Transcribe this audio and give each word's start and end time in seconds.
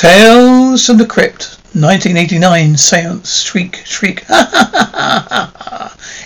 Tales 0.00 0.86
from 0.86 0.96
the 0.96 1.04
Crypt, 1.04 1.58
1989 1.74 2.78
Seance, 2.78 3.42
Shriek, 3.42 3.82
Shriek. 3.84 4.24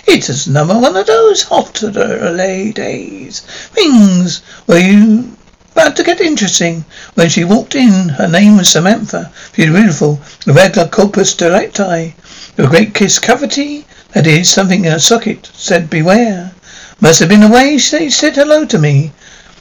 It 0.07 0.29
is 0.29 0.47
another 0.47 0.79
one 0.79 0.95
of 0.95 1.07
those 1.07 1.43
hot 1.43 1.83
early 1.83 2.71
days. 2.71 3.41
Things 3.41 4.41
were 4.65 4.77
you 4.77 5.35
about 5.73 5.97
to 5.97 6.05
get 6.05 6.21
interesting. 6.21 6.85
When 7.15 7.27
she 7.27 7.43
walked 7.43 7.75
in, 7.75 8.07
her 8.07 8.29
name 8.29 8.55
was 8.55 8.69
Samantha. 8.69 9.29
Beautiful, 9.51 10.21
a 10.47 10.53
regular 10.53 10.87
corpus 10.87 11.33
delicti. 11.33 12.15
A 12.57 12.67
great 12.67 12.93
kiss 12.93 13.19
cavity, 13.19 13.85
that 14.13 14.25
is, 14.25 14.49
something 14.49 14.85
in 14.85 14.93
a 14.93 15.01
socket, 15.01 15.49
said 15.53 15.89
beware. 15.89 16.53
Must 17.01 17.19
have 17.19 17.27
been 17.27 17.41
the 17.41 17.49
way 17.49 17.75
they 17.75 18.09
said 18.09 18.37
hello 18.37 18.63
to 18.63 18.79
me. 18.79 19.11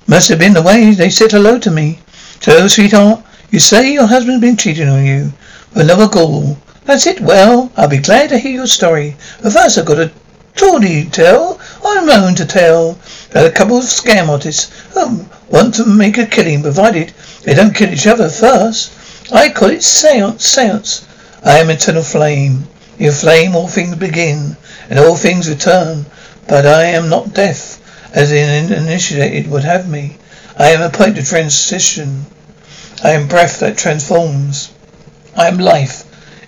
Must 0.07 0.29
have 0.29 0.39
been 0.39 0.55
the 0.55 0.63
way 0.63 0.95
they 0.95 1.11
said 1.11 1.33
hello 1.33 1.59
to 1.59 1.71
me. 1.73 1.99
So, 2.41 2.69
sweetheart, 2.69 3.25
you 3.55 3.61
say 3.61 3.93
your 3.93 4.09
husband's 4.09 4.41
been 4.41 4.57
cheating 4.57 4.89
on 4.89 5.07
you. 5.07 5.33
But 5.73 5.87
no 5.87 6.09
gall. 6.09 6.59
That's 6.87 7.07
it. 7.07 7.21
Well, 7.21 7.71
I'll 7.77 7.87
be 7.87 7.99
glad 7.99 8.31
to 8.31 8.39
hear 8.39 8.51
your 8.51 8.67
story. 8.67 9.15
But 9.41 9.53
first 9.53 9.79
I've 9.79 9.87
got 9.87 10.01
a 10.01 10.11
to 10.57 11.09
tell. 11.13 11.61
I'm 11.85 12.11
own 12.11 12.35
to 12.35 12.47
tell. 12.47 12.99
About 13.31 13.47
a 13.47 13.53
couple 13.53 13.77
of 13.77 13.85
scam 13.85 14.29
artists 14.29 14.73
who 14.93 15.25
want 15.49 15.75
to 15.75 15.85
make 15.85 16.19
a 16.19 16.27
killing, 16.27 16.63
provided 16.63 17.13
they 17.45 17.55
don't 17.55 17.77
kill 17.77 17.93
each 17.93 18.09
other 18.09 18.29
first. 18.29 18.91
I 19.33 19.51
call 19.51 19.71
it 19.71 19.85
seance, 19.85 20.45
seance. 20.45 21.07
I 21.45 21.61
am 21.61 21.71
eternal 21.71 22.03
flame. 22.03 22.67
In 22.99 23.13
flame 23.13 23.55
all 23.55 23.69
things 23.69 23.95
begin, 23.95 24.57
and 24.91 24.99
all 24.99 25.17
things 25.17 25.49
return. 25.49 26.07
But 26.49 26.67
I 26.67 26.87
am 26.87 27.09
not 27.09 27.35
death, 27.35 27.81
as 28.13 28.33
an 28.33 28.73
initiated 28.73 29.49
would 29.49 29.63
have 29.63 29.89
me. 29.89 30.17
I 30.59 30.71
am 30.71 30.83
a 30.83 30.91
point 30.91 31.19
of 31.19 31.29
transition. 31.29 32.27
I 33.05 33.11
am 33.11 33.29
breath 33.29 33.61
that 33.61 33.77
transforms. 33.77 34.71
I 35.37 35.49
am 35.49 35.59
life. 35.59 36.05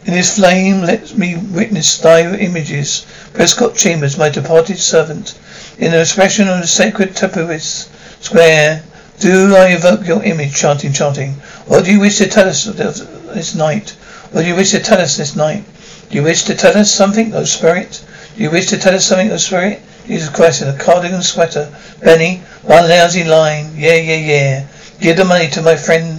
In 0.06 0.14
this 0.14 0.36
flame 0.36 0.80
let 0.80 1.14
me 1.14 1.36
witness 1.36 1.98
thy 1.98 2.22
images. 2.22 3.04
Prescott 3.34 3.76
Chambers, 3.76 4.16
my 4.16 4.30
departed 4.30 4.78
servant. 4.78 5.34
In 5.78 5.90
the 5.90 6.00
expression 6.00 6.48
of 6.48 6.62
the 6.62 6.66
sacred 6.66 7.14
Tapuis 7.14 7.88
square, 8.22 8.82
do 9.20 9.54
I 9.54 9.66
evoke 9.66 10.06
your 10.06 10.22
image, 10.24 10.54
chanting, 10.54 10.94
chanting. 10.94 11.32
What 11.66 11.84
do 11.84 11.92
you 11.92 12.00
wish 12.00 12.16
to 12.18 12.26
tell 12.26 12.48
us 12.48 12.64
this 12.64 13.54
night? 13.54 13.90
What 14.30 14.40
do 14.40 14.48
you 14.48 14.54
wish 14.54 14.70
to 14.70 14.80
tell 14.80 15.02
us 15.02 15.18
this 15.18 15.36
night? 15.36 15.62
Do 16.08 16.16
you 16.16 16.22
wish 16.22 16.44
to 16.44 16.54
tell 16.54 16.74
us 16.78 16.90
something, 16.90 17.34
O 17.34 17.44
spirit? 17.44 18.02
Do 18.34 18.42
you 18.42 18.50
wish 18.50 18.68
to 18.68 18.78
tell 18.78 18.94
us 18.94 19.04
something, 19.04 19.30
O 19.30 19.36
spirit? 19.36 19.82
Jesus 20.06 20.30
Christ 20.30 20.62
in 20.62 20.68
a 20.68 20.78
cardigan 20.78 21.22
sweater. 21.22 21.70
Benny, 22.00 22.38
one 22.62 22.88
lousy 22.88 23.24
line. 23.24 23.72
Yeah, 23.74 23.96
yeah, 23.96 24.16
yeah. 24.16 24.66
Give 25.00 25.18
the 25.18 25.26
money 25.26 25.48
to 25.48 25.60
my 25.60 25.76
friend 25.76 26.15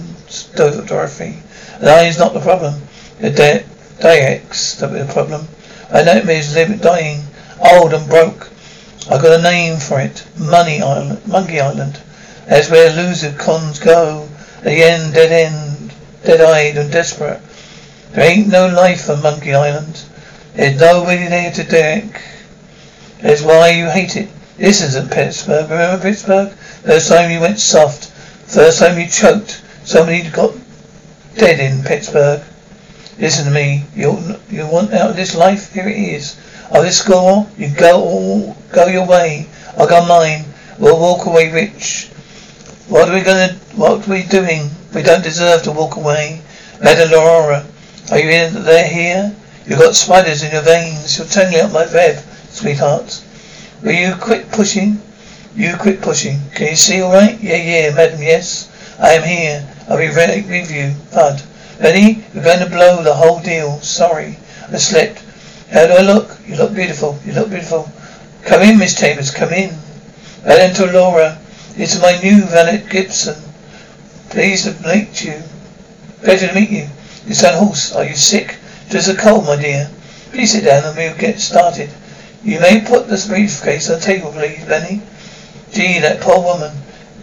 Dorothy. 0.54 1.38
That 1.80 2.06
is 2.06 2.18
not 2.18 2.34
the 2.34 2.40
problem. 2.40 2.74
The 3.20 3.30
de- 3.30 3.64
Dax, 4.00 4.74
the 4.74 5.08
problem. 5.12 5.48
I 5.90 6.02
know 6.02 6.16
it 6.16 6.28
is 6.28 6.54
living, 6.54 6.78
dying, 6.78 7.22
old 7.60 7.94
and 7.94 8.08
broke. 8.08 8.50
I've 9.10 9.22
got 9.22 9.40
a 9.40 9.42
name 9.42 9.78
for 9.78 10.00
it. 10.00 10.24
Money 10.38 10.82
Island, 10.82 11.26
Monkey 11.26 11.60
Island. 11.60 12.00
That's 12.46 12.70
where 12.70 12.92
loser 12.92 13.32
cons 13.32 13.78
go. 13.78 14.28
The 14.62 14.82
end, 14.84 15.14
dead 15.14 15.32
end, 15.32 15.92
dead-eyed 16.24 16.76
and 16.76 16.92
desperate. 16.92 17.40
There 18.12 18.30
ain't 18.30 18.48
no 18.48 18.68
life 18.68 19.08
on 19.08 19.22
Monkey 19.22 19.54
Island. 19.54 20.02
There's 20.54 20.80
nobody 20.80 21.26
there 21.26 21.52
to 21.52 21.64
dig. 21.64 22.20
That's 23.20 23.42
why 23.42 23.70
you 23.70 23.88
hate 23.88 24.16
it. 24.16 24.28
This 24.58 24.82
isn't 24.82 25.10
Pittsburgh. 25.10 25.70
Remember 25.70 26.02
Pittsburgh? 26.02 26.50
First 26.50 27.08
time 27.08 27.30
you 27.30 27.40
went 27.40 27.60
soft. 27.60 28.10
First 28.46 28.78
time 28.78 28.98
you 28.98 29.08
choked. 29.08 29.62
Somebody 29.88 30.28
got 30.28 30.52
dead 31.36 31.60
in 31.60 31.82
Pittsburgh. 31.82 32.42
Listen 33.18 33.46
to 33.46 33.50
me. 33.50 33.84
You 33.96 34.36
you 34.50 34.66
want 34.66 34.92
out 34.92 35.08
of 35.08 35.16
this 35.16 35.34
life? 35.34 35.72
Here 35.72 35.88
it 35.88 35.96
is. 35.96 36.36
Of 36.70 36.84
this 36.84 36.98
score, 36.98 37.48
you 37.56 37.70
go 37.74 37.96
all, 38.02 38.56
go 38.70 38.84
your 38.88 39.06
way. 39.06 39.48
I 39.78 39.86
go 39.86 40.04
mine. 40.04 40.44
We'll 40.78 41.00
walk 41.00 41.24
away 41.24 41.50
rich. 41.50 42.10
What 42.88 43.08
are 43.08 43.14
we 43.14 43.22
gonna? 43.22 43.54
What 43.76 44.06
are 44.06 44.10
we 44.10 44.24
doing? 44.24 44.68
We 44.94 45.00
don't 45.00 45.24
deserve 45.24 45.62
to 45.62 45.72
walk 45.72 45.96
away. 45.96 46.42
Madam 46.82 47.10
Laura, 47.10 47.64
are 48.10 48.18
you 48.18 48.28
in 48.28 48.62
there 48.64 48.86
here? 48.86 49.34
You've 49.64 49.78
got 49.78 49.94
spiders 49.94 50.42
in 50.42 50.52
your 50.52 50.68
veins. 50.68 51.16
You're 51.16 51.28
tangling 51.28 51.64
up 51.64 51.72
my 51.72 51.86
web, 51.86 52.22
sweetheart. 52.50 53.24
Will 53.82 53.92
you 53.92 54.14
quit 54.20 54.52
pushing? 54.52 55.00
You 55.56 55.78
quit 55.78 56.02
pushing. 56.02 56.40
Can 56.54 56.66
you 56.66 56.76
see 56.76 57.00
all 57.00 57.10
right? 57.10 57.40
Yeah, 57.40 57.56
yeah, 57.56 57.94
madam, 57.94 58.20
yes. 58.20 58.67
I 59.00 59.12
am 59.12 59.22
here. 59.22 59.64
I'll 59.88 59.96
be 59.96 60.08
ready 60.08 60.42
with 60.42 60.72
you, 60.72 60.92
Bud. 61.14 61.40
Ready? 61.80 62.24
You're 62.34 62.42
going 62.42 62.58
to 62.58 62.68
blow 62.68 63.00
the 63.02 63.14
whole 63.14 63.40
deal. 63.40 63.80
Sorry. 63.80 64.36
I 64.72 64.76
slipped. 64.78 65.22
How 65.70 65.86
do 65.86 65.92
I 65.92 66.00
look? 66.02 66.36
You 66.46 66.56
look 66.56 66.74
beautiful. 66.74 67.16
You 67.24 67.32
look 67.32 67.48
beautiful. 67.48 67.88
Come 68.44 68.62
in, 68.62 68.78
Miss 68.78 68.98
Chambers. 68.98 69.30
Come 69.30 69.52
in. 69.52 69.70
Valentine 70.42 70.92
Laura. 70.92 71.38
It's 71.76 72.02
my 72.02 72.18
new 72.20 72.42
valet 72.42 72.84
Gibson. 72.90 73.36
Pleased 74.30 74.64
to 74.64 74.88
meet 74.88 75.24
you. 75.24 75.42
Pleasure 76.24 76.48
to 76.48 76.54
meet 76.54 76.70
you. 76.70 76.88
You 77.24 77.34
sound 77.34 77.56
hoarse. 77.56 77.94
Are 77.94 78.04
you 78.04 78.16
sick? 78.16 78.56
Just 78.90 79.08
a 79.08 79.14
cold, 79.14 79.44
my 79.44 79.56
dear. 79.56 79.88
Please 80.32 80.52
sit 80.52 80.64
down 80.64 80.84
and 80.84 80.96
we'll 80.96 81.16
get 81.16 81.38
started. 81.38 81.90
You 82.42 82.58
may 82.58 82.80
put 82.80 83.06
this 83.06 83.28
briefcase 83.28 83.88
on 83.90 84.00
the 84.00 84.04
table, 84.04 84.32
please, 84.32 84.64
Benny. 84.64 85.02
Gee, 85.72 86.00
that 86.00 86.20
poor 86.20 86.42
woman. 86.42 86.72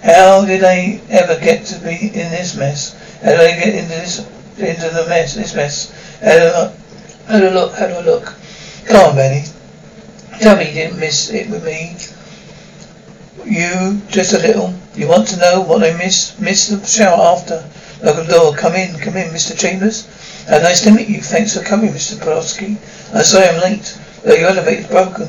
How 0.05 0.45
did 0.45 0.63
I 0.63 1.01
ever 1.09 1.39
get 1.39 1.65
to 1.65 1.79
be 1.79 2.11
in 2.13 2.29
this 2.29 2.55
mess? 2.55 2.93
How 3.23 3.31
did 3.31 3.39
I 3.39 3.59
get 3.59 3.73
into 3.73 3.89
this 3.89 4.19
into 4.59 4.89
the 4.93 5.07
mess 5.09 5.33
this 5.33 5.55
mess? 5.55 5.89
How 6.21 6.37
do 7.39 7.47
I, 7.47 7.49
look? 7.49 7.73
How 7.73 7.87
do 7.87 7.95
I 7.95 8.01
look? 8.01 8.35
Come 8.85 8.97
on, 8.97 9.15
Benny. 9.15 9.45
Tell 10.39 10.57
me 10.57 10.67
you 10.67 10.73
didn't 10.73 10.99
miss 10.99 11.31
it 11.31 11.49
with 11.49 11.65
me. 11.65 11.97
You 13.49 13.99
just 14.07 14.33
a 14.33 14.37
little. 14.37 14.75
You 14.93 15.07
want 15.07 15.27
to 15.29 15.37
know 15.37 15.61
what 15.61 15.83
I 15.83 15.97
miss? 15.97 16.39
Miss 16.39 16.67
the 16.67 16.85
shower 16.85 17.19
after. 17.19 17.67
Knock 18.03 18.19
on 18.19 18.27
the 18.27 18.31
door. 18.31 18.55
Come 18.55 18.75
in, 18.75 18.99
come 18.99 19.17
in, 19.17 19.33
Mr. 19.33 19.57
Chambers. 19.57 20.05
How 20.47 20.59
nice 20.59 20.83
to 20.83 20.91
meet 20.91 21.09
you. 21.09 21.21
Thanks 21.21 21.57
for 21.57 21.63
coming, 21.63 21.89
Mr. 21.89 22.13
Podolsky. 22.17 22.77
I'm 23.11 23.23
sorry 23.23 23.47
I'm 23.47 23.59
late. 23.59 23.97
The 24.23 24.39
elevator's 24.41 24.85
broken. 24.85 25.27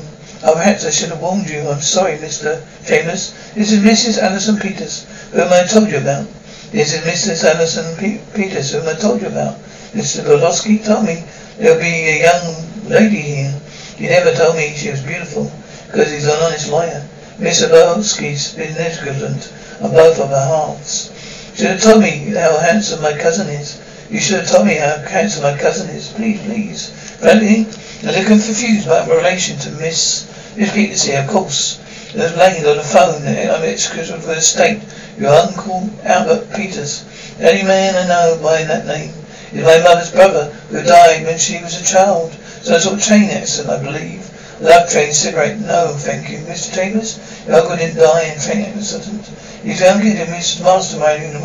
Oh, 0.49 0.53
perhaps 0.53 0.85
I 0.85 0.91
should 0.91 1.09
have 1.09 1.19
warned 1.19 1.49
you. 1.49 1.59
I'm 1.67 1.81
sorry, 1.81 2.15
Mr. 2.19 2.63
Chambers. 2.87 3.33
This 3.53 3.73
is 3.73 3.83
Mrs. 3.83 4.17
Alison 4.23 4.55
Peters, 4.55 5.05
whom 5.33 5.51
I 5.51 5.63
told 5.63 5.91
you 5.91 5.97
about. 5.97 6.25
This 6.71 6.93
is 6.93 7.01
Mrs. 7.01 7.43
Alison 7.43 7.97
P- 7.97 8.21
Peters, 8.33 8.71
whom 8.71 8.87
I 8.87 8.93
told 8.93 9.19
you 9.19 9.27
about. 9.27 9.59
Mr. 9.91 10.23
Podolsky 10.23 10.81
told 10.85 11.03
me 11.03 11.25
there'll 11.57 11.81
be 11.81 12.07
a 12.07 12.21
young 12.23 12.87
lady 12.87 13.19
here. 13.19 13.59
He 13.97 14.07
never 14.07 14.31
told 14.33 14.55
me 14.55 14.71
she 14.73 14.89
was 14.89 15.01
beautiful, 15.01 15.51
because 15.87 16.11
he's 16.11 16.27
an 16.27 16.39
honest 16.41 16.69
liar. 16.69 17.05
Mr. 17.39 17.67
Podolsky's 17.67 18.53
been 18.53 18.73
negligent 18.75 19.51
on 19.81 19.91
both 19.91 20.17
of 20.17 20.31
our. 20.31 20.77
You 20.77 21.57
should 21.57 21.71
have 21.71 21.81
told 21.81 22.01
me 22.01 22.31
how 22.31 22.57
handsome 22.59 23.01
my 23.01 23.17
cousin 23.17 23.49
is. 23.49 23.81
You 24.09 24.21
should 24.21 24.39
have 24.39 24.49
told 24.49 24.65
me 24.65 24.75
how 24.75 24.95
handsome 24.99 25.43
my 25.43 25.57
cousin 25.57 25.89
is. 25.89 26.07
Please, 26.13 26.39
please. 26.43 26.89
Frankly, 27.19 27.67
a 28.03 28.13
little 28.13 28.23
confused 28.23 28.85
about 28.85 29.09
my 29.09 29.15
relation 29.15 29.57
to 29.59 29.71
Miss 29.71 30.36
Miss 30.57 30.73
Peters 30.73 31.03
here, 31.03 31.21
of 31.21 31.27
course. 31.27 31.77
There's 32.15 32.35
lady 32.35 32.65
on 32.65 32.77
the 32.77 32.83
phone. 32.83 33.21
I'm 33.27 33.63
excused 33.63 34.11
for 34.11 34.33
the 34.33 34.41
state 34.41 34.81
Your 35.19 35.29
uncle 35.29 35.87
Albert 36.03 36.51
Peters, 36.55 37.03
the 37.37 37.49
only 37.49 37.61
man 37.61 37.93
I 37.95 38.07
know 38.07 38.39
by 38.41 38.63
that 38.63 38.87
name, 38.87 39.13
is 39.53 39.63
my 39.63 39.77
mother's 39.83 40.11
brother 40.11 40.51
who 40.69 40.81
died 40.81 41.25
when 41.25 41.37
she 41.37 41.61
was 41.61 41.79
a 41.79 41.85
child. 41.85 42.31
Some 42.33 42.79
sort 42.79 42.95
of 42.97 43.03
train 43.03 43.29
accident, 43.29 43.69
I 43.69 43.83
believe. 43.83 44.29
Love 44.59 44.89
train 44.89 45.13
cigarette? 45.13 45.59
No, 45.59 45.93
thank 45.95 46.31
you, 46.31 46.39
Mr. 46.39 46.73
Chambers. 46.73 47.45
Your 47.45 47.57
uncle 47.57 47.77
didn't 47.77 47.97
die 47.97 48.23
in 48.23 48.39
train 48.39 48.65
accident. 48.65 49.27
He's 49.61 49.83
uncle 49.83 50.09
to 50.09 50.31
Miss 50.31 50.59
Mastermind 50.59 51.23
in 51.23 51.33
the 51.33 51.39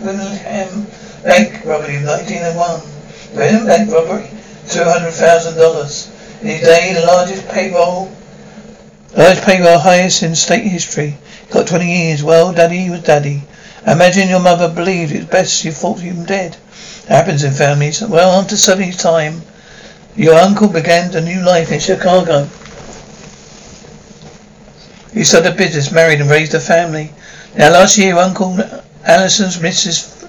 Willingham 0.00 0.86
Bank 1.22 1.64
robbery 1.66 1.96
of 1.96 2.04
1901. 2.04 3.36
Willingham 3.36 3.66
Bank 3.66 3.92
robbery? 3.92 4.30
$200,000. 4.68 6.14
His 6.44 6.60
the 6.60 7.06
largest 7.06 7.48
payroll 7.48 8.12
Largest 9.16 9.44
payroll 9.44 9.78
highest 9.78 10.22
in 10.22 10.34
state 10.34 10.64
history. 10.64 11.16
Got 11.50 11.68
20 11.68 11.90
years. 11.90 12.22
Well, 12.22 12.52
daddy 12.52 12.90
was 12.90 13.00
daddy. 13.00 13.44
Imagine 13.86 14.28
your 14.28 14.40
mother 14.40 14.68
believed 14.68 15.12
it 15.12 15.30
best 15.30 15.64
you 15.64 15.72
thought 15.72 16.00
him 16.00 16.26
dead. 16.26 16.58
It 17.04 17.08
happens 17.08 17.44
in 17.44 17.52
families. 17.52 18.02
Well, 18.02 18.38
after 18.38 18.58
so 18.58 18.78
time, 18.90 19.40
your 20.16 20.34
uncle 20.34 20.68
began 20.68 21.16
a 21.16 21.22
new 21.22 21.40
life 21.40 21.72
in 21.72 21.80
Chicago. 21.80 22.46
He 25.14 25.24
started 25.24 25.54
a 25.54 25.56
business, 25.56 25.92
married 25.92 26.20
and 26.20 26.28
raised 26.28 26.52
a 26.52 26.60
family. 26.60 27.10
Now 27.56 27.70
last 27.70 27.96
year, 27.96 28.18
Uncle 28.18 28.58
Allison's 29.06 29.56
Mrs. 29.56 30.28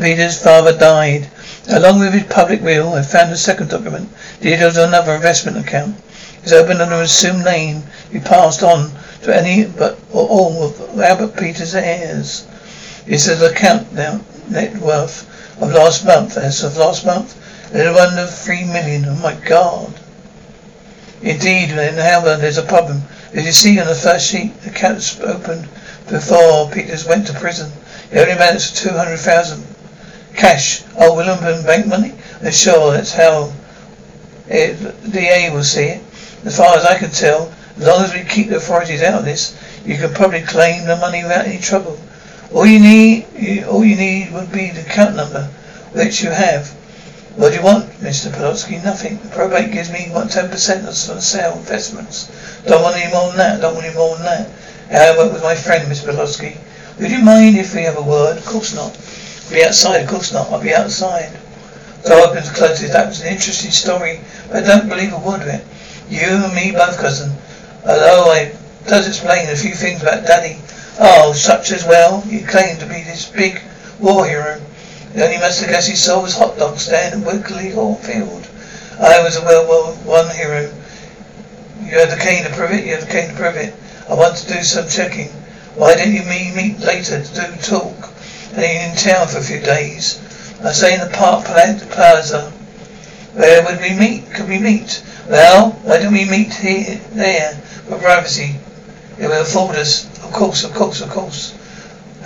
Peter's 0.00 0.40
father 0.40 0.78
died. 0.78 1.26
Along 1.70 1.98
with 1.98 2.14
his 2.14 2.22
public 2.22 2.62
will, 2.62 2.94
I 2.94 3.02
found 3.02 3.30
a 3.30 3.36
second 3.36 3.68
document, 3.68 4.08
details 4.40 4.78
of 4.78 4.88
another 4.88 5.14
investment 5.14 5.58
account. 5.58 5.96
It's 6.42 6.50
opened 6.50 6.80
under 6.80 6.94
an 6.94 7.02
assumed 7.02 7.44
name, 7.44 7.82
be 8.10 8.20
passed 8.20 8.62
on 8.62 8.90
to 9.24 9.36
any 9.36 9.66
but 9.66 9.98
or 10.10 10.26
all 10.26 10.64
of 10.64 10.98
Albert 10.98 11.36
Peters' 11.36 11.74
heirs. 11.74 12.46
It 13.06 13.18
says 13.18 13.42
account 13.42 13.92
now 13.92 14.22
net 14.48 14.78
worth 14.78 15.28
of 15.60 15.72
last 15.72 16.06
month, 16.06 16.38
as 16.38 16.64
of 16.64 16.78
last 16.78 17.04
month, 17.04 17.36
a 17.74 17.76
little 17.76 17.98
under 17.98 18.26
three 18.26 18.64
million. 18.64 19.04
Oh 19.06 19.16
my 19.16 19.34
God. 19.34 19.92
Indeed, 21.20 21.68
in 21.72 21.96
however, 21.96 22.36
there's 22.36 22.56
a 22.56 22.62
problem. 22.62 23.02
As 23.34 23.44
you 23.44 23.52
see 23.52 23.78
on 23.78 23.88
the 23.88 23.94
first 23.94 24.26
sheet, 24.26 24.58
the 24.62 24.70
accounts 24.70 25.20
opened 25.20 25.68
before 26.08 26.70
Peters 26.70 27.04
went 27.04 27.26
to 27.26 27.34
prison. 27.34 27.70
The 28.08 28.22
only 28.22 28.32
amounts 28.32 28.70
to 28.70 28.88
200,000 28.88 29.66
cash. 30.38 30.84
Oh, 30.96 31.14
Willingham 31.14 31.64
bank 31.64 31.86
money? 31.86 32.14
I'm 32.42 32.52
sure 32.52 32.92
that's 32.92 33.12
how 33.12 33.52
it, 34.46 34.78
DA 35.10 35.50
will 35.50 35.64
see 35.64 35.84
it. 35.84 36.02
As 36.44 36.56
far 36.56 36.76
as 36.76 36.84
I 36.84 36.98
can 36.98 37.10
tell, 37.10 37.52
as 37.76 37.86
long 37.86 38.04
as 38.04 38.14
we 38.14 38.22
keep 38.22 38.48
the 38.48 38.56
authorities 38.56 39.02
out 39.02 39.18
of 39.18 39.24
this, 39.24 39.58
you 39.84 39.96
can 39.96 40.14
probably 40.14 40.42
claim 40.42 40.86
the 40.86 40.96
money 40.96 41.22
without 41.22 41.46
any 41.46 41.58
trouble. 41.58 41.98
All 42.52 42.64
you 42.64 42.78
need, 42.80 43.64
all 43.64 43.84
you 43.84 43.96
need 43.96 44.32
would 44.32 44.50
be 44.52 44.70
the 44.70 44.80
account 44.80 45.16
number, 45.16 45.44
which 45.92 46.22
you 46.22 46.30
have. 46.30 46.68
What 47.36 47.50
do 47.50 47.56
you 47.56 47.62
want, 47.62 47.90
Mr. 48.00 48.30
Polotsky? 48.30 48.82
Nothing. 48.82 49.18
The 49.18 49.28
probate 49.28 49.70
gives 49.70 49.92
me 49.92 50.08
what 50.10 50.30
ten 50.30 50.48
percent 50.48 50.80
of 50.80 50.86
the 50.86 51.20
sale 51.20 51.56
investments. 51.56 52.28
Don't 52.66 52.82
want 52.82 52.96
any 52.96 53.12
more 53.12 53.28
than 53.28 53.36
that. 53.36 53.60
Don't 53.60 53.74
want 53.74 53.86
any 53.86 53.94
more 53.94 54.16
than 54.16 54.24
that. 54.24 54.50
I 54.90 55.16
work 55.16 55.32
with 55.32 55.42
my 55.42 55.54
friend, 55.54 55.86
Mr. 55.86 56.12
Polotsky. 56.12 56.56
Would 56.98 57.12
you 57.12 57.20
mind 57.22 57.56
if 57.56 57.74
we 57.74 57.82
have 57.82 57.96
a 57.96 58.02
word? 58.02 58.38
Of 58.38 58.46
course 58.46 58.74
not. 58.74 58.96
Be 59.50 59.64
outside. 59.64 60.02
Of 60.02 60.08
course 60.08 60.32
not. 60.32 60.50
I'll 60.50 60.62
be 60.62 60.74
outside. 60.74 61.30
So 62.04 62.16
I 62.16 62.22
opened 62.22 62.46
and 62.46 62.56
closed 62.56 62.82
it. 62.82 62.92
That 62.92 63.08
was 63.08 63.20
an 63.20 63.28
interesting 63.28 63.70
story, 63.70 64.20
but 64.48 64.64
I 64.64 64.66
don't 64.66 64.88
believe 64.88 65.12
a 65.12 65.18
word 65.18 65.42
of 65.42 65.48
it. 65.48 65.64
You 66.08 66.44
and 66.44 66.54
me 66.54 66.72
both, 66.72 66.98
cousin. 66.98 67.32
Although 67.84 68.30
I 68.30 68.52
does 68.86 69.06
explain 69.06 69.48
a 69.50 69.56
few 69.56 69.74
things 69.74 70.02
about 70.02 70.26
Daddy. 70.26 70.58
Oh, 70.98 71.32
such 71.32 71.72
as 71.72 71.84
well. 71.84 72.24
You 72.26 72.46
claim 72.46 72.78
to 72.78 72.86
be 72.86 73.02
this 73.02 73.26
big 73.26 73.60
war 74.00 74.26
hero. 74.26 74.60
The 75.14 75.24
only 75.24 75.38
mustard 75.38 75.68
gas 75.70 75.86
he 75.86 75.96
saw 75.96 76.22
was 76.22 76.36
hot 76.36 76.58
dogs 76.58 76.82
stand 76.82 77.20
at 77.20 77.26
Wiggly 77.26 77.70
Hall 77.70 77.96
Field. 77.96 78.46
I 79.00 79.22
was 79.22 79.36
a 79.36 79.42
well, 79.42 79.66
well, 79.68 79.92
one 80.04 80.34
hero. 80.34 80.72
You 81.82 81.98
have 81.98 82.10
the 82.10 82.16
cane 82.16 82.44
to 82.44 82.50
prove 82.50 82.72
it. 82.72 82.84
You 82.84 82.94
have 82.94 83.06
the 83.06 83.12
cane 83.12 83.28
to 83.30 83.36
prove 83.36 83.56
it. 83.56 83.74
I 84.08 84.14
want 84.14 84.36
to 84.36 84.52
do 84.52 84.62
some 84.62 84.88
checking. 84.88 85.28
Why 85.76 85.94
didn't 85.94 86.14
you 86.14 86.24
meet, 86.24 86.54
meet 86.54 86.80
later 86.80 87.22
to 87.22 87.34
do 87.34 87.56
talk? 87.62 88.10
In 88.58 88.96
town 88.96 89.28
for 89.28 89.38
a 89.38 89.40
few 89.40 89.60
days. 89.60 90.18
I 90.64 90.72
say 90.72 90.94
in 90.94 91.00
the 91.00 91.14
Park 91.14 91.44
Plaza. 91.44 92.50
Where 93.34 93.64
would 93.64 93.80
we 93.80 93.96
meet? 93.96 94.32
Could 94.34 94.48
we 94.48 94.58
meet? 94.58 95.00
Well, 95.28 95.70
why 95.84 96.00
don't 96.00 96.12
we 96.12 96.24
meet 96.24 96.52
here, 96.54 97.00
there, 97.12 97.52
for 97.52 97.98
privacy? 97.98 98.56
It 99.16 99.28
will 99.28 99.42
afford 99.42 99.76
us. 99.76 100.06
Of 100.24 100.32
course, 100.32 100.64
of 100.64 100.74
course, 100.74 101.00
of 101.00 101.08
course. 101.08 101.56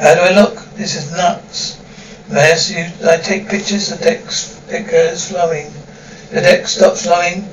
How 0.01 0.15
do 0.15 0.23
I 0.23 0.35
look? 0.35 0.57
This 0.75 0.97
is 0.97 1.13
nuts. 1.13 1.79
As 2.31 2.73
you, 2.73 2.87
I 3.07 3.19
take 3.19 3.51
pictures, 3.51 3.91
the 3.91 4.03
deck's, 4.03 4.55
deck 4.71 4.87
is 4.91 5.31
flowing. 5.31 5.71
The 6.31 6.41
deck 6.41 6.67
stops 6.67 7.05
flowing. 7.05 7.47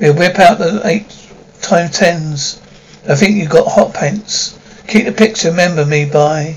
We'll 0.00 0.14
whip 0.14 0.38
out 0.38 0.56
the 0.56 0.80
eight 0.86 1.14
times 1.60 1.98
tens. 1.98 2.62
I 3.06 3.14
think 3.14 3.36
you 3.36 3.46
got 3.46 3.70
hot 3.70 3.92
pants. 3.92 4.58
Keep 4.86 5.04
the 5.04 5.12
picture, 5.12 5.50
remember 5.50 5.84
me 5.84 6.06
by 6.06 6.56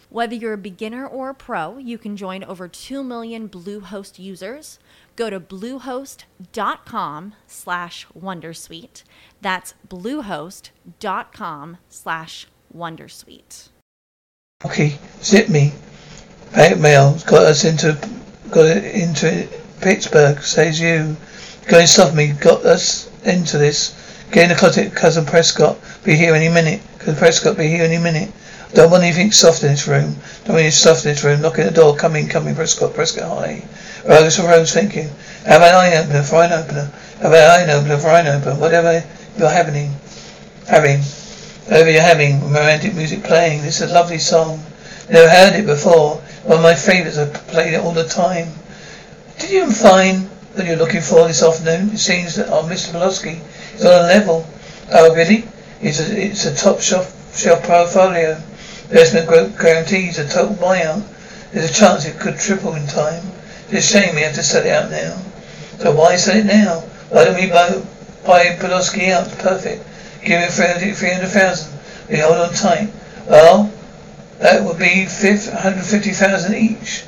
Whether 0.11 0.35
you're 0.35 0.51
a 0.51 0.57
beginner 0.57 1.07
or 1.07 1.29
a 1.29 1.33
pro, 1.33 1.77
you 1.77 1.97
can 1.97 2.17
join 2.17 2.43
over 2.43 2.67
2 2.67 3.01
million 3.01 3.47
Bluehost 3.47 4.19
users. 4.19 4.77
Go 5.15 5.29
to 5.29 5.39
bluehost.com 5.39 7.33
slash 7.47 8.05
wondersuite. 8.07 9.03
That's 9.41 9.73
bluehost.com 9.87 11.77
slash 11.87 12.47
wondersuite. 12.75 13.69
Okay, 14.65 14.99
zip 15.23 15.47
me. 15.47 15.71
Bank 16.53 16.81
mail 16.81 17.17
got 17.25 17.43
us 17.43 17.63
into 17.63 17.97
got 18.49 18.65
it 18.65 18.83
into 18.93 19.47
Pittsburgh, 19.79 20.41
says 20.41 20.77
you. 20.77 21.15
Going 21.69 21.87
stuff 21.87 22.13
me, 22.13 22.33
got 22.33 22.65
us 22.65 23.09
into 23.23 23.57
this. 23.57 23.95
Getting 24.33 24.51
a 24.51 24.59
closet, 24.59 24.93
cousin 24.93 25.25
Prescott. 25.25 25.77
Be 26.03 26.17
here 26.17 26.35
any 26.35 26.49
minute. 26.49 26.81
Cousin 26.99 27.15
Prescott 27.15 27.57
be 27.57 27.67
here 27.67 27.85
any 27.85 27.97
minute. 27.97 28.33
Don't 28.73 28.89
want 28.89 29.03
anything 29.03 29.31
soft 29.31 29.63
in 29.63 29.71
this 29.71 29.87
room. 29.87 30.15
Don't 30.45 30.55
want 30.55 30.61
anything 30.61 30.71
soft 30.71 31.05
in 31.05 31.11
this 31.11 31.23
room. 31.23 31.41
Knocking 31.41 31.65
the 31.65 31.71
door. 31.71 31.95
Come 31.95 32.15
in, 32.15 32.29
come 32.29 32.47
in, 32.47 32.55
Prescott, 32.55 32.93
Prescott, 32.93 33.27
hi. 33.27 33.63
Rose 34.07 34.37
for 34.37 34.47
Rose 34.47 34.73
thinking. 34.73 35.09
Have 35.45 35.61
an 35.61 35.75
eye 35.75 35.97
opener 35.97 36.23
for 36.23 36.43
an 36.43 36.53
opener. 36.53 36.91
Have 37.21 37.33
an 37.33 37.69
eye 37.69 37.73
opener 37.73 37.97
for 37.97 38.09
an 38.09 38.27
opener. 38.27 38.55
Whatever 38.55 39.03
you're 39.37 39.49
having. 39.49 39.91
Having. 40.67 40.99
Whatever 41.67 41.91
you're 41.91 42.01
having. 42.01 42.41
Romantic 42.41 42.95
music 42.95 43.23
playing. 43.23 43.61
This 43.61 43.81
is 43.81 43.91
a 43.91 43.93
lovely 43.93 44.19
song. 44.19 44.63
Never 45.09 45.29
heard 45.29 45.59
it 45.59 45.65
before. 45.65 46.15
One 46.43 46.57
of 46.57 46.63
my 46.63 46.75
favourites. 46.75 47.17
I 47.17 47.27
played 47.27 47.73
it 47.73 47.81
all 47.81 47.91
the 47.91 48.07
time. 48.07 48.47
Did 49.39 49.51
you 49.51 49.71
find 49.71 50.29
what 50.53 50.65
you're 50.65 50.77
looking 50.77 51.01
for 51.01 51.27
this 51.27 51.43
afternoon? 51.43 51.89
It 51.89 51.99
seems 51.99 52.35
that 52.35 52.47
oh, 52.49 52.63
Mr. 52.63 52.91
Polotsky 52.93 53.39
is 53.75 53.85
on 53.85 54.05
a 54.05 54.07
level. 54.07 54.47
Oh, 54.93 55.13
really? 55.13 55.45
It's 55.81 55.99
a, 55.99 56.25
it's 56.25 56.45
a 56.45 56.55
top 56.55 56.79
shelf, 56.79 57.37
shelf 57.37 57.63
portfolio. 57.63 58.41
Investment 58.91 59.57
guarantees 59.57 60.19
a 60.19 60.27
total 60.27 60.53
buyout. 60.55 61.01
There's 61.53 61.71
a 61.71 61.73
chance 61.73 62.05
it 62.05 62.19
could 62.19 62.37
triple 62.37 62.75
in 62.75 62.85
time. 62.87 63.23
It's 63.69 63.89
a 63.95 63.99
shame 63.99 64.15
we 64.15 64.21
have 64.21 64.35
to 64.35 64.43
sell 64.43 64.65
it 64.65 64.69
out 64.69 64.91
now. 64.91 65.15
So 65.79 65.95
why 65.95 66.17
sell 66.17 66.35
it 66.35 66.45
now? 66.45 66.81
Why 67.07 67.23
don't 67.23 67.35
we 67.35 67.47
buy, 67.47 67.81
buy 68.25 68.57
Polotsky 68.57 69.09
out? 69.09 69.31
Perfect. 69.39 69.85
Give 70.25 70.41
it 70.41 70.51
300,000. 70.51 71.79
We 72.09 72.17
hold 72.17 72.37
on 72.37 72.53
tight. 72.53 72.91
Well, 73.29 73.71
that 74.39 74.61
would 74.65 74.77
be 74.77 75.05
150,000 75.05 76.53
each. 76.53 77.05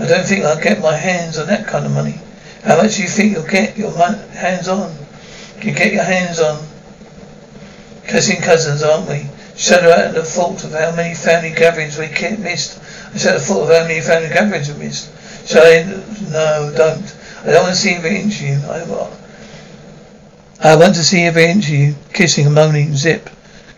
I 0.00 0.06
don't 0.06 0.24
think 0.24 0.46
I'll 0.46 0.58
get 0.58 0.80
my 0.80 0.96
hands 0.96 1.38
on 1.38 1.48
that 1.48 1.66
kind 1.66 1.84
of 1.84 1.92
money. 1.92 2.20
How 2.64 2.78
much 2.80 2.96
do 2.96 3.02
you 3.02 3.08
think 3.08 3.32
you'll 3.32 3.46
get 3.46 3.76
your 3.76 3.92
hands 3.92 4.66
on? 4.66 4.96
You 5.60 5.74
get 5.74 5.92
your 5.92 6.04
hands 6.04 6.40
on. 6.40 6.66
Kissing 8.06 8.40
cousins, 8.40 8.82
aren't 8.82 9.06
we? 9.08 9.27
Shudder 9.58 9.90
at 9.90 10.14
the 10.14 10.22
thought 10.22 10.62
of 10.62 10.70
how 10.70 10.94
many 10.94 11.16
family 11.16 11.50
gatherings 11.50 11.98
we 11.98 12.06
missed. 12.06 12.78
I 13.08 13.16
at 13.16 13.34
the 13.34 13.40
thought 13.40 13.64
of 13.64 13.68
how 13.68 13.88
many 13.88 14.00
family 14.00 14.28
gatherings 14.28 14.72
we 14.72 14.86
missed. 14.86 15.10
Shall 15.48 15.64
I? 15.64 15.82
No, 16.30 16.72
don't. 16.76 17.16
I 17.42 17.50
don't 17.50 17.64
want 17.64 17.74
to 17.74 17.80
see 17.80 17.94
every 17.94 18.20
inch 18.20 18.36
of 18.36 18.42
you. 18.42 18.60
I, 18.70 19.10
I 20.60 20.76
want 20.76 20.94
to 20.94 21.02
see 21.02 21.22
every 21.22 21.46
inch 21.46 21.64
of 21.64 21.74
you. 21.74 21.96
Kissing, 22.12 22.52
moaning, 22.54 22.94
zip. 22.94 23.30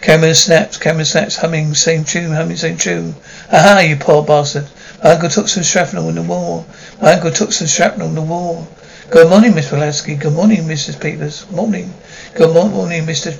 Camera 0.02 0.34
snaps, 0.34 0.76
camera 0.76 1.06
snaps, 1.06 1.36
humming, 1.36 1.74
same 1.74 2.04
tune, 2.04 2.32
humming, 2.32 2.58
same 2.58 2.76
tune. 2.76 3.14
Aha, 3.50 3.78
you 3.78 3.96
poor 3.96 4.22
bastard. 4.22 4.68
My 5.02 5.12
uncle 5.12 5.30
took 5.30 5.48
some 5.48 5.62
shrapnel 5.62 6.10
in 6.10 6.16
the 6.16 6.22
war. 6.22 6.66
My 7.00 7.14
uncle 7.14 7.30
took 7.30 7.52
some 7.52 7.66
shrapnel 7.66 8.08
in 8.08 8.14
the 8.16 8.20
war. 8.20 8.68
Good 9.10 9.28
morning, 9.28 9.56
Miss 9.56 9.68
Pulaski. 9.68 10.14
Good 10.14 10.34
morning, 10.34 10.58
Mrs. 10.58 11.00
Peters. 11.00 11.50
Morning. 11.50 11.92
Good 12.36 12.54
morning, 12.54 13.06
Mr. 13.06 13.34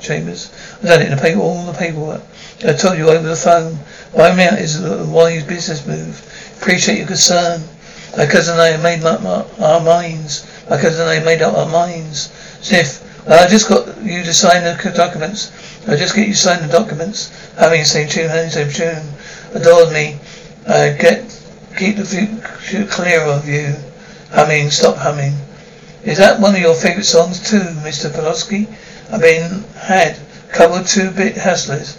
Chambers. 0.00 0.50
I've 0.82 0.88
done 0.88 1.02
it 1.02 1.04
in 1.04 1.14
the 1.16 1.22
paper, 1.22 1.38
all 1.38 1.64
the 1.64 1.72
paperwork. 1.72 2.22
I 2.66 2.72
told 2.72 2.98
you 2.98 3.08
over 3.08 3.28
the 3.28 3.36
phone. 3.36 3.78
Why 4.10 4.30
out 4.30 4.58
is 4.58 4.82
a 4.82 5.06
wise 5.06 5.44
business 5.44 5.86
move. 5.86 6.18
Appreciate 6.60 6.98
your 6.98 7.06
concern. 7.06 7.62
My 8.18 8.26
cousin 8.26 8.58
and 8.58 8.62
I 8.62 8.76
made 8.82 9.04
up 9.04 9.22
our 9.60 9.80
minds. 9.82 10.50
My 10.68 10.80
cousin 10.80 11.02
and 11.02 11.10
I 11.10 11.24
made 11.24 11.42
up 11.42 11.56
our 11.56 11.70
minds. 11.70 12.32
Sniff. 12.60 13.00
I 13.30 13.46
just 13.46 13.68
got 13.68 13.86
you 14.02 14.24
to 14.24 14.34
sign 14.34 14.64
the 14.64 14.74
documents. 14.96 15.52
I 15.86 15.94
just 15.94 16.16
get 16.16 16.26
you 16.26 16.34
to 16.34 16.40
sign 16.40 16.60
the 16.60 16.72
documents. 16.72 17.30
Having 17.56 17.82
the 17.82 17.86
same 17.86 18.08
tune, 18.08 18.28
having 18.30 18.46
the 18.46 18.50
same 18.50 18.72
tune. 18.72 19.12
Adored 19.54 19.92
me. 19.92 20.18
I 20.66 20.90
get 20.90 21.22
keep 21.78 21.98
the 21.98 22.04
future 22.04 22.84
clear 22.90 23.20
of 23.20 23.46
you. 23.46 23.76
Humming, 24.34 24.70
stop 24.70 24.96
humming. 24.96 25.34
Is 26.02 26.18
that 26.18 26.40
one 26.40 26.56
of 26.56 26.60
your 26.60 26.74
favourite 26.74 27.06
songs 27.06 27.38
too, 27.48 27.60
Mr. 27.60 28.12
Pulaski? 28.12 28.66
I've 29.12 29.20
been 29.20 29.64
had 29.78 30.18
couple 30.48 30.76
of 30.76 30.88
two-bit 30.88 31.36
hustlers. 31.36 31.94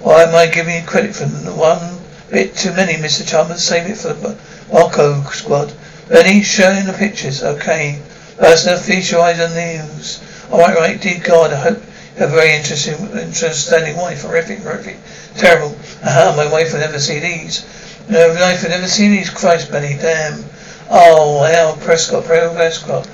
Why 0.00 0.22
am 0.22 0.34
I 0.34 0.46
giving 0.46 0.76
you 0.76 0.82
credit 0.86 1.16
for 1.16 1.26
one 1.26 1.98
bit 2.30 2.56
too 2.56 2.72
many, 2.74 2.94
Mr. 2.94 3.26
Chalmers? 3.28 3.64
Save 3.64 3.90
it 3.90 3.98
for 3.98 4.12
the 4.12 4.36
Marco 4.72 5.22
squad. 5.30 5.72
Benny, 6.08 6.42
showing 6.42 6.86
the 6.86 6.92
pictures. 6.92 7.42
Okay. 7.42 8.00
Personal 8.38 8.78
feature 8.78 9.18
eyes 9.18 9.40
on 9.40 9.54
news. 9.54 10.20
Alright, 10.50 10.76
right, 10.76 11.00
dear 11.00 11.20
God, 11.24 11.52
I 11.52 11.56
hope 11.56 11.78
you 12.14 12.20
have 12.20 12.32
a 12.32 12.34
very 12.34 12.54
interesting, 12.54 12.94
interesting 13.18 13.96
wife. 13.96 14.22
Horrific, 14.22 14.60
horrific, 14.60 14.96
terrible. 15.36 15.76
Aha, 16.04 16.34
my 16.36 16.50
wife 16.50 16.72
will 16.72 16.80
never 16.80 17.00
see 17.00 17.18
these. 17.18 17.64
No, 18.08 18.32
my 18.32 18.40
wife 18.40 18.62
will 18.62 18.70
never 18.70 18.88
see 18.88 19.08
these. 19.08 19.28
Christ, 19.28 19.70
Benny, 19.72 19.96
damn. 20.00 20.44
Oh, 20.92 21.44
Al 21.44 21.76
Prescott, 21.76 22.24
Prescott. 22.24 23.08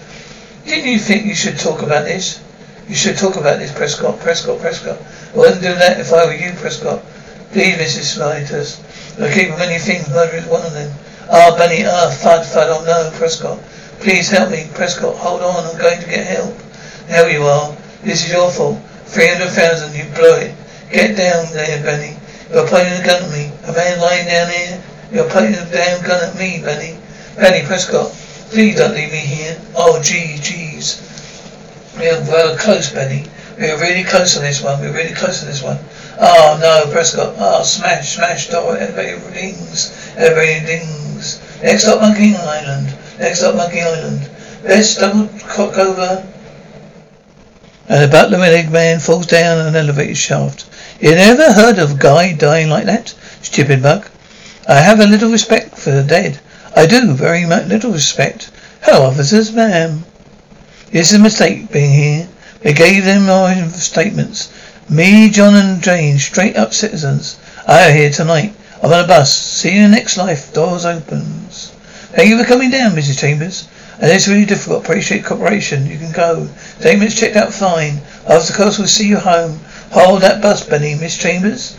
Didn't 0.64 0.90
you 0.90 0.99
think 0.99 1.26
you 1.26 1.35
should 1.35 1.59
talk 1.59 1.83
about 1.83 2.06
this? 2.06 2.42
You 2.88 2.95
should 2.95 3.18
talk 3.18 3.37
about 3.37 3.59
this, 3.59 3.71
Prescott, 3.71 4.18
Prescott, 4.18 4.61
Prescott. 4.61 4.97
I 5.35 5.37
wouldn't 5.37 5.61
do 5.61 5.75
that 5.75 6.00
if 6.00 6.11
I 6.11 6.25
were 6.25 6.33
you, 6.33 6.52
Prescott. 6.56 7.04
Please, 7.52 7.76
Mrs. 7.76 8.16
Sliders. 8.16 8.80
I 9.21 9.30
keep 9.30 9.50
many 9.59 9.78
things, 9.78 10.09
murder 10.09 10.38
is 10.38 10.47
one 10.47 10.64
of 10.64 10.73
them. 10.73 10.90
Ah, 11.30 11.54
Benny, 11.59 11.85
ah, 11.85 12.09
thud, 12.09 12.47
thud, 12.47 12.71
oh 12.71 12.83
no, 12.87 13.11
Prescott. 13.18 13.59
Please 14.00 14.30
help 14.30 14.50
me, 14.50 14.71
Prescott. 14.73 15.14
Hold 15.16 15.42
on, 15.42 15.66
I'm 15.66 15.76
going 15.76 16.00
to 16.00 16.09
get 16.09 16.26
help. 16.26 16.56
There 17.09 17.28
you 17.28 17.42
are. 17.42 17.76
This 18.02 18.25
is 18.25 18.33
your 18.33 18.50
fault. 18.50 18.80
Three 19.04 19.28
hundred 19.28 19.50
thousand, 19.50 19.95
you 19.95 20.04
blew 20.14 20.37
it. 20.37 20.54
Get 20.90 21.14
down 21.14 21.52
there, 21.52 21.83
Benny. 21.83 22.16
You're 22.50 22.68
pointing 22.68 22.95
a 22.95 23.04
gun 23.04 23.23
at 23.23 23.30
me. 23.30 23.52
A 23.68 23.73
man 23.73 24.00
lying 24.00 24.26
down 24.26 24.50
here. 24.50 24.83
You're 25.12 25.28
pointing 25.28 25.61
a 25.61 25.71
damn 25.71 26.02
gun 26.02 26.25
at 26.25 26.38
me, 26.38 26.62
Benny. 26.64 26.97
Benny 27.37 27.66
Prescott, 27.66 28.11
please 28.50 28.76
don't 28.76 28.95
leave 28.95 29.12
me 29.12 29.19
here. 29.19 29.61
Oh, 29.75 30.00
gee, 30.02 30.38
geez. 30.40 31.02
We're 31.97 32.21
well 32.23 32.57
close, 32.57 32.93
Benny. 32.93 33.25
We're 33.59 33.81
really 33.81 34.05
close 34.05 34.37
on 34.37 34.43
this 34.43 34.62
one. 34.62 34.81
We're 34.81 34.93
really 34.93 35.14
close 35.14 35.43
on 35.43 35.49
this 35.49 35.62
one. 35.62 35.78
Oh, 36.19 36.59
no, 36.61 36.90
Prescott. 36.93 37.35
Oh, 37.38 37.62
smash, 37.62 38.16
smash, 38.16 38.49
door, 38.49 38.76
elevator 38.76 39.19
rings, 39.31 40.12
elevator 40.16 40.66
rings. 40.66 41.40
Next 41.62 41.87
up, 41.87 42.00
Monkey 42.00 42.35
Island. 42.35 42.95
Next 43.19 43.43
up, 43.43 43.57
Monkey 43.57 43.81
Island. 43.81 44.21
Best 44.62 44.99
double 44.99 45.28
cock 45.49 45.76
over 45.78 46.26
and 47.88 48.02
the 48.02 48.09
butler 48.09 48.38
man 48.38 48.99
falls 48.99 49.26
down 49.26 49.64
an 49.64 49.76
elevator 49.76 50.14
shaft. 50.14 50.66
You 51.00 51.12
never 51.12 51.52
heard 51.52 51.78
of 51.78 51.93
a 51.93 51.99
guy 51.99 52.33
dying 52.35 52.69
like 52.69 52.87
that? 52.87 53.11
Stupid 53.43 53.81
buck. 53.83 54.11
I 54.69 54.81
have 54.81 54.99
a 54.99 55.07
little 55.07 55.31
respect 55.31 55.78
for 55.78 55.93
the 55.93 56.02
dead. 56.02 56.40
I 56.78 56.85
do, 56.85 57.14
very 57.14 57.47
much 57.47 57.68
little 57.68 57.90
respect. 57.90 58.50
Hello, 58.83 59.06
officers, 59.06 59.50
ma'am. 59.50 60.04
It's 60.92 61.11
a 61.14 61.18
mistake 61.18 61.73
being 61.73 61.90
here. 61.90 62.28
We 62.62 62.75
gave 62.75 63.02
them 63.06 63.30
our 63.30 63.54
statements. 63.71 64.52
Me, 64.87 65.30
John 65.30 65.54
and 65.54 65.83
Jane, 65.83 66.18
straight 66.18 66.54
up 66.54 66.75
citizens. 66.75 67.38
I 67.66 67.88
are 67.88 67.92
here 67.95 68.11
tonight. 68.11 68.54
I'm 68.83 68.92
on 68.92 69.04
a 69.06 69.09
bus. 69.09 69.35
See 69.35 69.71
you 69.71 69.85
in 69.85 69.90
the 69.90 69.97
next 69.97 70.18
life. 70.18 70.52
Doors 70.52 70.85
opens. 70.85 71.71
Thank 72.12 72.28
you 72.28 72.38
for 72.38 72.45
coming 72.45 72.71
down, 72.71 72.92
Mrs. 72.92 73.18
Chambers. 73.18 73.66
And 73.99 74.12
it's 74.12 74.28
really 74.28 74.45
difficult. 74.45 74.85
Appreciate 74.85 75.25
cooperation. 75.25 75.87
You 75.87 75.97
can 75.97 76.12
go. 76.12 76.47
Damon's 76.83 77.14
checked 77.14 77.37
out 77.37 77.54
fine. 77.54 78.02
After 78.28 78.52
course 78.52 78.78
we'll 78.78 78.87
see 78.87 79.09
you 79.09 79.16
home. 79.16 79.61
Hold 79.92 80.21
that 80.21 80.42
bus, 80.42 80.62
Benny. 80.62 80.95
Miss 80.95 81.16
Chambers? 81.16 81.75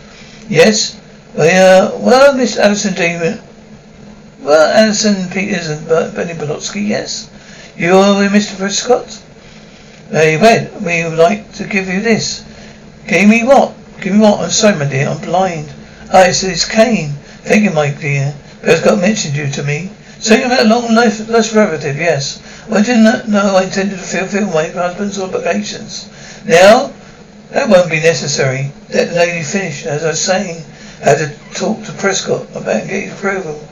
Yes? 0.48 1.00
Well, 1.34 1.94
uh, 1.94 1.98
well, 2.00 2.34
Miss 2.34 2.58
Alison 2.58 2.94
Damon. 2.94 3.38
Well, 4.40 4.70
Alison 4.72 5.28
Peters 5.30 5.68
and 5.68 5.88
Benny 5.88 6.34
Bolotsky, 6.34 6.86
yes. 6.86 7.28
You 7.76 7.96
are 7.96 8.18
with 8.18 8.30
Mr. 8.30 8.56
Prescott? 8.56 9.20
Very 10.10 10.36
well. 10.36 10.70
We 10.80 11.02
would 11.02 11.18
like 11.18 11.52
to 11.54 11.64
give 11.64 11.88
you 11.88 12.00
this. 12.00 12.44
Give 13.08 13.28
me 13.28 13.42
what? 13.42 13.74
Give 14.00 14.12
me 14.12 14.20
what? 14.20 14.40
I'm 14.40 14.50
sorry, 14.50 14.76
my 14.76 14.84
dear. 14.84 15.08
I'm 15.08 15.20
blind. 15.20 15.72
Ah, 16.12 16.26
it's, 16.26 16.44
it's 16.44 16.64
Kane. 16.64 17.10
Thank 17.42 17.64
you, 17.64 17.72
my 17.72 17.90
dear. 17.90 18.32
Prescott 18.62 19.00
mentioned 19.00 19.34
you 19.34 19.50
to 19.50 19.62
me. 19.64 19.90
Saying 20.20 20.44
about 20.44 20.66
a 20.66 20.68
long 20.68 20.94
life, 20.94 21.28
less 21.28 21.52
relative, 21.52 21.96
yes. 21.96 22.40
I 22.70 22.82
didn't 22.82 23.28
know 23.28 23.56
I 23.56 23.64
intended 23.64 23.98
to 23.98 24.04
fulfill 24.04 24.46
my 24.46 24.68
husband's 24.68 25.18
obligations. 25.18 26.08
Now, 26.44 26.92
that 27.50 27.68
won't 27.68 27.90
be 27.90 28.00
necessary. 28.00 28.70
Let 28.94 29.08
the 29.08 29.16
lady 29.16 29.42
finish. 29.42 29.84
As 29.84 30.04
I 30.04 30.08
was 30.08 30.20
saying, 30.20 30.64
I 31.00 31.10
had 31.10 31.18
to 31.18 31.58
talk 31.58 31.82
to 31.84 31.92
Prescott 31.92 32.46
about 32.54 32.86
getting 32.86 33.10
approval. 33.10 33.67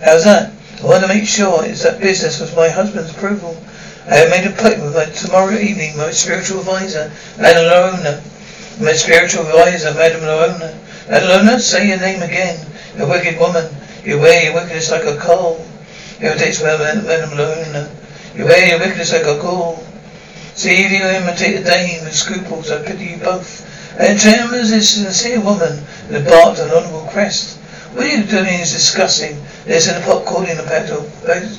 How's 0.00 0.24
that? 0.24 0.52
I 0.80 0.86
want 0.86 1.02
to 1.02 1.08
make 1.08 1.26
sure 1.26 1.64
it's 1.64 1.82
that 1.82 2.00
business 2.00 2.40
with 2.40 2.54
my 2.54 2.68
husband's 2.68 3.10
approval. 3.10 3.56
I 4.06 4.14
have 4.22 4.30
made 4.30 4.46
a 4.46 4.54
appointment 4.54 4.84
with 4.84 4.94
my 4.94 5.06
tomorrow 5.06 5.58
evening, 5.58 5.96
my 5.96 6.12
spiritual 6.12 6.60
advisor, 6.60 7.10
Madame 7.36 7.66
Lorona. 7.66 8.22
My 8.80 8.92
spiritual 8.92 9.44
advisor, 9.46 9.92
Madame 9.94 10.22
Lorona. 10.22 10.78
Madame 11.10 11.28
Lorona, 11.28 11.60
say 11.60 11.88
your 11.88 11.98
name 11.98 12.22
again. 12.22 12.64
You 12.96 13.08
wicked 13.08 13.40
woman. 13.40 13.66
You 14.04 14.20
wear 14.20 14.44
your 14.44 14.54
wickedness 14.54 14.92
like 14.92 15.04
a 15.04 15.16
coal. 15.16 15.66
You 16.20 16.28
imitate 16.28 16.62
Madame 16.62 17.30
Lorona. 17.34 17.90
You 18.36 18.44
wear 18.44 18.68
your 18.68 18.78
wickedness 18.78 19.12
like 19.12 19.26
a 19.26 19.38
coal. 19.40 19.84
See 20.54 20.78
if 20.78 20.92
you 20.92 21.02
imitate 21.02 21.60
a 21.60 21.64
dame 21.64 22.04
with 22.04 22.14
scruples, 22.14 22.70
I 22.70 22.84
pity 22.84 23.04
you 23.04 23.16
both. 23.16 23.66
And 23.98 24.18
Chambers 24.18 24.70
is 24.70 24.72
a 24.72 25.02
sincere 25.02 25.40
woman 25.40 25.82
with 26.06 26.24
a 26.24 26.30
barked 26.30 26.60
and 26.60 26.70
honourable 26.70 27.08
crest. 27.10 27.58
What 27.94 28.06
are 28.06 28.08
you 28.08 28.22
doing 28.24 28.60
is 28.60 28.72
discussing 28.72 29.42
this 29.68 29.86
in 29.86 30.00
the 30.00 30.00
pop 30.00 30.24
calling 30.24 30.56
the 30.56 30.62
petal, 30.62 31.02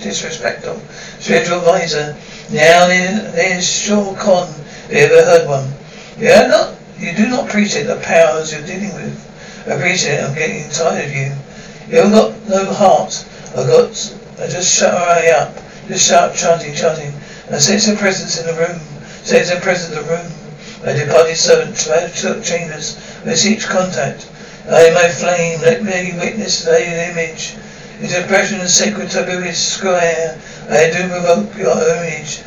disrespectful, 0.01 0.81
spiritual 1.19 1.59
advisor. 1.59 2.17
Now 2.51 2.87
there's 2.87 3.69
Shaw 3.69 4.15
Con, 4.15 4.47
have 4.47 4.91
you 4.91 4.97
ever 4.97 5.25
heard 5.25 5.47
one? 5.47 5.71
Yeah, 6.17 6.47
not, 6.47 6.75
you 6.97 7.15
do 7.15 7.29
not 7.29 7.47
appreciate 7.47 7.83
the 7.83 8.01
powers 8.01 8.51
you're 8.51 8.65
dealing 8.65 8.95
with. 8.95 9.67
I 9.67 9.73
appreciate 9.73 10.21
I'm 10.21 10.33
getting 10.33 10.67
tired 10.71 11.05
of 11.05 11.11
you. 11.13 11.31
You 11.87 11.97
haven't 12.01 12.11
got 12.13 12.49
no 12.49 12.73
heart. 12.73 13.13
I 13.51 13.63
got, 13.67 13.89
I 14.39 14.47
just 14.47 14.75
shut 14.75 14.91
her 14.91 14.97
eye 14.97 15.29
up. 15.29 15.55
Just 15.87 16.09
shout, 16.09 16.35
chanting, 16.35 16.73
chanting. 16.73 17.13
And 17.49 17.61
sense 17.61 17.85
her 17.85 17.95
presence 17.95 18.39
in 18.39 18.47
the 18.47 18.59
room. 18.59 18.79
Sense 19.21 19.51
her 19.51 19.61
presence 19.61 19.95
in 19.95 20.03
the 20.03 20.09
room. 20.09 20.31
My 20.83 20.93
departed 20.93 21.37
servant, 21.37 21.77
took 22.15 22.43
chambers, 22.43 22.95
with 23.23 23.45
each 23.45 23.67
contact. 23.67 24.27
I, 24.67 24.89
my 24.93 25.09
flame, 25.09 25.61
let 25.61 25.83
me 25.83 26.13
witness 26.17 26.63
thy 26.63 26.81
image. 27.11 27.55
Into 27.99 28.21
impression 28.21 28.61
of 28.61 28.69
sacred 28.69 29.11
Tiberius 29.11 29.61
Square, 29.61 30.39
I 30.69 30.89
do 30.89 31.03
evoke 31.13 31.57
your 31.57 31.77
image. 31.97 32.41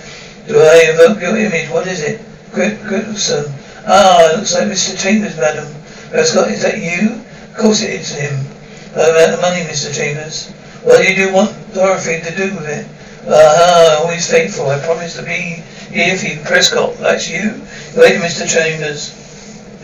Do 0.49 0.59
I 0.59 0.95
evoke 0.95 1.21
your 1.21 1.37
image? 1.37 1.69
What 1.69 1.87
is 1.87 2.01
it? 2.01 2.21
Grimson. 2.53 3.53
Ah, 3.87 4.31
it 4.31 4.37
looks 4.39 4.55
like 4.55 4.69
Mr. 4.69 4.99
Chambers, 4.99 5.37
madam. 5.37 5.69
Prescott, 6.11 6.49
is 6.49 6.63
that 6.63 6.79
you? 6.79 7.21
Of 7.51 7.57
course 7.57 7.83
it 7.83 7.91
is 7.91 8.15
him. 8.15 8.47
I 8.97 9.09
about 9.09 9.37
the 9.37 9.43
money, 9.43 9.61
Mr. 9.65 9.95
Chambers. 9.95 10.51
What 10.85 10.99
do 11.03 11.05
you 11.05 11.17
do 11.17 11.35
want 11.35 11.55
Dorothy 11.75 12.21
to 12.23 12.35
do 12.35 12.55
with 12.55 12.69
it? 12.69 12.87
Ah, 13.29 14.01
always 14.01 14.31
faithful. 14.31 14.71
I 14.71 14.79
promise 14.81 15.17
to 15.17 15.23
be 15.23 15.63
here 15.93 16.17
for 16.17 16.27
you, 16.27 16.41
Prescott. 16.45 16.97
That's 16.97 17.29
you. 17.29 17.61
Wait, 17.97 18.21
Mr. 18.21 18.49
Chambers. 18.49 19.13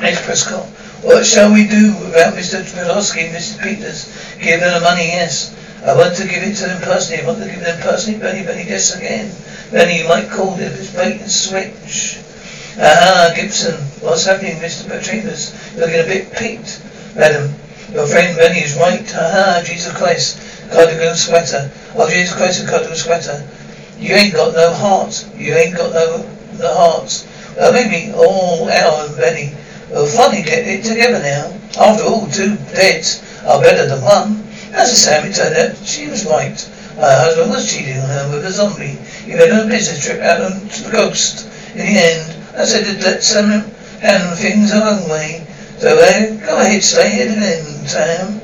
Yes, 0.01 0.25
Prescott. 0.25 0.67
What 1.03 1.25
shall 1.25 1.53
we 1.53 1.69
do 1.69 1.95
about 2.11 2.35
Mr. 2.35 2.59
And 2.59 3.35
Mrs. 3.35 3.63
Peters? 3.63 4.37
Give 4.43 4.59
them 4.59 4.75
the 4.75 4.81
money, 4.81 5.07
yes. 5.07 5.55
I 5.87 5.95
want 5.95 6.17
to 6.17 6.27
give 6.27 6.43
it 6.43 6.57
to 6.57 6.67
them 6.67 6.83
personally. 6.83 7.23
I 7.23 7.27
want 7.27 7.39
to 7.39 7.49
give 7.49 7.61
them 7.61 7.81
personally. 7.81 8.19
Benny, 8.19 8.45
Benny, 8.45 8.65
this 8.65 8.97
again. 8.97 9.31
Benny, 9.71 10.03
you 10.03 10.09
might 10.09 10.29
call 10.29 10.55
it 10.55 10.59
this 10.59 10.93
bait 10.93 11.21
and 11.21 11.31
switch. 11.31 12.19
Ah, 12.81 13.33
Gibson, 13.37 13.77
what's 14.03 14.27
happening, 14.27 14.57
Mr. 14.57 14.91
Petrinus? 14.91 15.55
You're 15.77 15.87
looking 15.87 16.01
a 16.01 16.05
bit 16.05 16.33
peaked, 16.37 16.83
madam. 17.15 17.55
Your 17.93 18.07
friend 18.09 18.37
Benny 18.37 18.59
is 18.59 18.77
right. 18.77 19.07
Ah, 19.15 19.63
Jesus 19.65 19.97
Christ. 19.97 20.71
Cardigan 20.73 21.15
sweater. 21.15 21.71
Oh, 21.95 22.11
Jesus 22.11 22.35
Christ, 22.35 22.67
cardigan 22.67 22.97
sweater. 22.97 23.47
You 24.01 24.15
ain't 24.15 24.35
got 24.35 24.53
no 24.53 24.73
heart. 24.75 25.29
You 25.37 25.55
ain't 25.55 25.77
got 25.77 25.95
no, 25.95 26.29
no 26.59 26.75
heart. 26.75 27.27
Maybe 27.73 28.13
all 28.13 28.69
Al 28.69 29.07
and 29.07 29.17
Benny 29.17 29.55
will 29.91 30.07
finally 30.07 30.43
get 30.43 30.67
it 30.67 30.85
together 30.85 31.21
now. 31.23 31.53
After 31.81 32.05
all, 32.05 32.27
two 32.29 32.57
beds 32.73 33.23
are 33.47 33.61
better 33.61 33.87
than 33.87 34.03
one. 34.03 34.45
As 34.73 34.93
a 34.93 34.97
Sam, 34.97 35.27
it 35.27 35.35
turned 35.35 35.57
out 35.57 35.77
she 35.87 36.09
was 36.09 36.27
right. 36.27 36.59
Her 36.97 37.25
husband 37.25 37.51
was 37.51 37.71
cheating 37.71 37.99
on 37.99 38.09
her 38.09 38.31
with 38.35 38.45
a 38.45 38.51
zombie. 38.51 38.99
He 39.25 39.35
made 39.35 39.51
a 39.51 39.67
business 39.67 40.05
trip 40.05 40.21
out 40.21 40.39
to 40.39 40.83
the 40.83 40.91
coast. 40.91 41.49
In 41.73 41.79
the 41.79 42.01
end, 42.01 42.45
I 42.57 42.65
said 42.65 42.85
that 42.85 43.05
let 43.05 43.23
Sam 43.23 43.63
handle 44.01 44.37
things 44.37 44.73
her 44.73 44.83
own 44.83 45.09
way. 45.09 45.47
So 45.79 45.97
uh, 45.97 46.47
go 46.47 46.61
ahead, 46.61 46.83
stay 46.83 47.23
an 47.23 47.43
end, 47.43 47.89
Sam. 47.89 48.41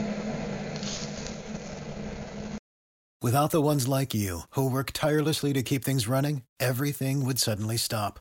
Without 3.20 3.50
the 3.50 3.62
ones 3.62 3.88
like 3.88 4.14
you, 4.14 4.42
who 4.50 4.70
work 4.70 4.90
tirelessly 4.92 5.52
to 5.54 5.62
keep 5.62 5.82
things 5.82 6.06
running, 6.06 6.42
everything 6.60 7.24
would 7.24 7.38
suddenly 7.38 7.78
stop. 7.78 8.20